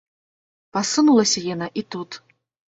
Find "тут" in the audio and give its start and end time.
1.97-2.11